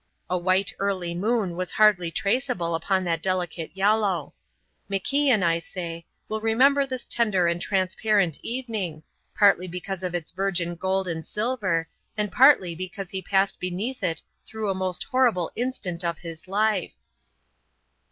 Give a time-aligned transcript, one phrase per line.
[0.31, 4.33] A white early moon was hardly traceable upon that delicate yellow.
[4.89, 9.03] MacIan, I say, will remember this tender and transparent evening,
[9.37, 11.87] partly because of its virgin gold and silver,
[12.17, 16.95] and partly because he passed beneath it through the most horrible instant of his life.